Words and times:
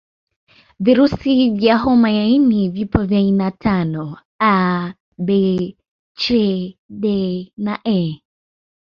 Virusi 0.79 1.49
vya 1.49 1.77
homa 1.77 2.11
ya 2.11 2.23
ini 2.25 2.69
vipo 2.69 3.03
vya 3.03 3.17
aina 3.19 3.51
tano 3.51 4.17
A 4.39 4.93
B 5.17 5.27
C 6.15 6.25
D 6.89 7.03
E 7.83 8.21